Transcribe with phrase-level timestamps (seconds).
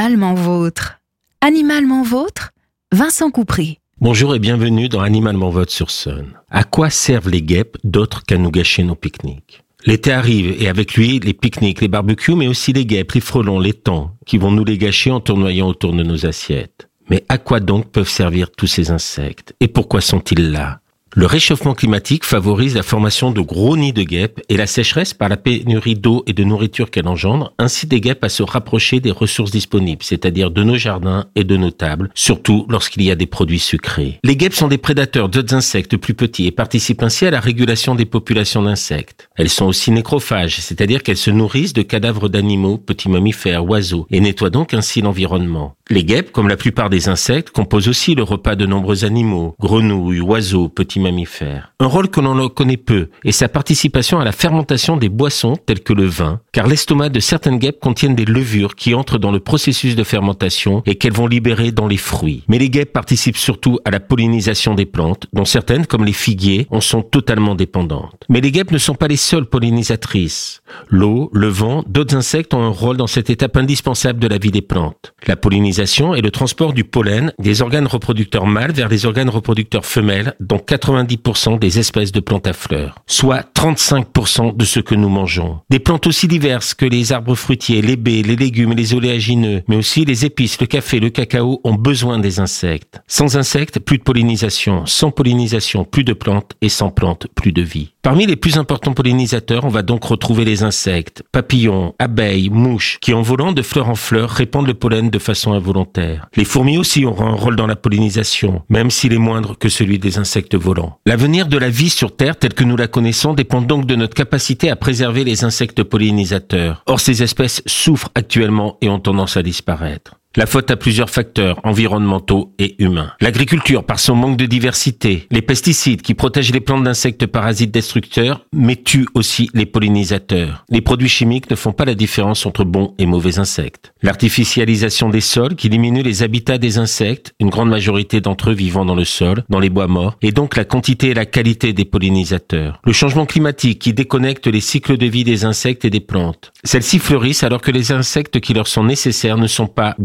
[0.00, 1.00] Animalement vôtre.
[1.40, 2.52] Animalement vôtre,
[2.92, 3.80] Vincent Coupry.
[4.00, 6.34] Bonjour et bienvenue dans Animalement Vôtre sur Sun.
[6.50, 9.64] À quoi servent les guêpes d'autres qu'à nous gâcher nos pique-niques?
[9.86, 13.58] L'été arrive et avec lui les pique-niques, les barbecues, mais aussi les guêpes, les frelons,
[13.58, 16.88] les temps qui vont nous les gâcher en tournoyant autour de nos assiettes.
[17.10, 19.56] Mais à quoi donc peuvent servir tous ces insectes?
[19.58, 20.78] Et pourquoi sont-ils là?
[21.14, 25.30] Le réchauffement climatique favorise la formation de gros nids de guêpes et la sécheresse par
[25.30, 29.10] la pénurie d'eau et de nourriture qu'elle engendre incite des guêpes à se rapprocher des
[29.10, 33.26] ressources disponibles, c'est-à-dire de nos jardins et de nos tables, surtout lorsqu'il y a des
[33.26, 34.20] produits sucrés.
[34.22, 37.94] Les guêpes sont des prédateurs d'autres insectes plus petits et participent ainsi à la régulation
[37.94, 39.30] des populations d'insectes.
[39.36, 44.20] Elles sont aussi nécrophages, c'est-à-dire qu'elles se nourrissent de cadavres d'animaux, petits mammifères, oiseaux, et
[44.20, 45.74] nettoient donc ainsi l'environnement.
[45.90, 50.20] Les guêpes, comme la plupart des insectes, composent aussi le repas de nombreux animaux, grenouilles,
[50.20, 51.72] oiseaux, petits mammifères.
[51.80, 55.82] Un rôle que l'on connaît peu est sa participation à la fermentation des boissons telles
[55.82, 59.38] que le vin, car l'estomac de certaines guêpes contiennent des levures qui entrent dans le
[59.38, 62.42] processus de fermentation et qu'elles vont libérer dans les fruits.
[62.48, 66.66] Mais les guêpes participent surtout à la pollinisation des plantes, dont certaines, comme les figuiers,
[66.70, 68.24] en sont totalement dépendantes.
[68.28, 70.60] Mais les guêpes ne sont pas les seules pollinisatrices.
[70.88, 74.50] L'eau, le vent, d'autres insectes ont un rôle dans cette étape indispensable de la vie
[74.50, 75.14] des plantes.
[75.28, 79.86] La pollinisation et le transport du pollen des organes reproducteurs mâles vers les organes reproducteurs
[79.86, 85.08] femelles dans 90% des espèces de plantes à fleurs, soit 35% de ce que nous
[85.08, 85.58] mangeons.
[85.68, 89.74] Des plantes aussi diverses que les arbres fruitiers, les baies, les légumes les oléagineux, mais
[89.74, 93.00] aussi les épices, le café, le cacao ont besoin des insectes.
[93.08, 94.86] Sans insectes, plus de pollinisation.
[94.86, 97.94] Sans pollinisation, plus de plantes et sans plantes, plus de vie.
[98.02, 103.12] Parmi les plus importants pollinisateurs, on va donc retrouver les insectes, papillons, abeilles, mouches, qui
[103.12, 107.04] en volant de fleur en fleur répandent le pollen de façon involontaire les fourmis aussi
[107.04, 110.98] auront un rôle dans la pollinisation, même s'il est moindre que celui des insectes volants.
[111.06, 114.14] L'avenir de la vie sur Terre telle que nous la connaissons dépend donc de notre
[114.14, 116.82] capacité à préserver les insectes pollinisateurs.
[116.84, 120.17] Or, ces espèces souffrent actuellement et ont tendance à disparaître.
[120.36, 123.12] La faute a plusieurs facteurs environnementaux et humains.
[123.20, 128.44] L'agriculture par son manque de diversité, les pesticides qui protègent les plantes d'insectes parasites destructeurs,
[128.52, 130.66] mais tuent aussi les pollinisateurs.
[130.68, 133.94] Les produits chimiques ne font pas la différence entre bons et mauvais insectes.
[134.02, 138.84] L'artificialisation des sols qui diminue les habitats des insectes, une grande majorité d'entre eux vivant
[138.84, 141.86] dans le sol, dans les bois morts, et donc la quantité et la qualité des
[141.86, 142.80] pollinisateurs.
[142.84, 146.52] Le changement climatique qui déconnecte les cycles de vie des insectes et des plantes.
[146.64, 149.96] Celles-ci fleurissent alors que les insectes qui leur sont nécessaires ne sont pas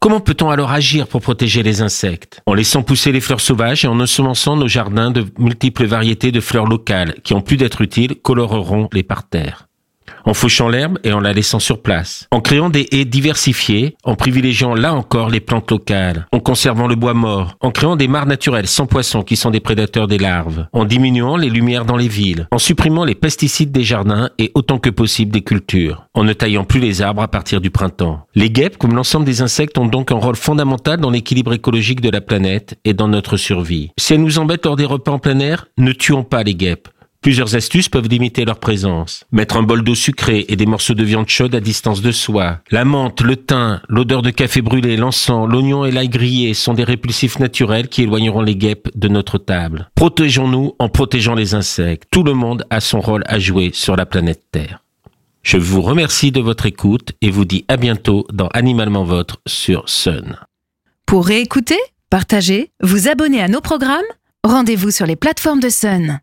[0.00, 2.40] Comment peut-on alors agir pour protéger les insectes?
[2.46, 6.40] En laissant pousser les fleurs sauvages et en ensemençant nos jardins de multiples variétés de
[6.40, 9.68] fleurs locales qui, en plus d'être utiles, coloreront les parterres
[10.26, 14.16] en fauchant l'herbe et en la laissant sur place, en créant des haies diversifiées, en
[14.16, 18.26] privilégiant là encore les plantes locales, en conservant le bois mort, en créant des mares
[18.26, 22.08] naturelles sans poissons qui sont des prédateurs des larves, en diminuant les lumières dans les
[22.08, 26.32] villes, en supprimant les pesticides des jardins et autant que possible des cultures, en ne
[26.32, 28.26] taillant plus les arbres à partir du printemps.
[28.34, 32.10] Les guêpes, comme l'ensemble des insectes, ont donc un rôle fondamental dans l'équilibre écologique de
[32.10, 33.90] la planète et dans notre survie.
[33.98, 36.88] Si elles nous embêtent lors des repas en plein air, ne tuons pas les guêpes.
[37.20, 39.24] Plusieurs astuces peuvent limiter leur présence.
[39.32, 42.60] Mettre un bol d'eau sucrée et des morceaux de viande chaude à distance de soi.
[42.70, 46.84] La menthe, le thym, l'odeur de café brûlé, l'encens, l'oignon et l'ail grillé sont des
[46.84, 49.90] répulsifs naturels qui éloigneront les guêpes de notre table.
[49.94, 52.04] Protégeons-nous en protégeant les insectes.
[52.10, 54.82] Tout le monde a son rôle à jouer sur la planète Terre.
[55.42, 59.88] Je vous remercie de votre écoute et vous dis à bientôt dans Animalement Votre sur
[59.88, 60.36] Sun.
[61.06, 61.78] Pour réécouter,
[62.10, 64.00] partager, vous abonner à nos programmes,
[64.42, 66.18] rendez-vous sur les plateformes de Sun.